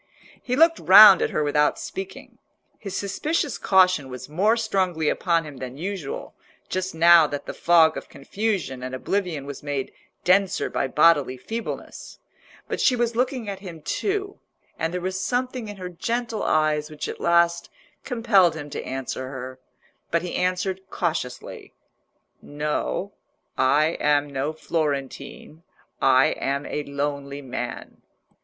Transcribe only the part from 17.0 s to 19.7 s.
at last compelled him to answer her.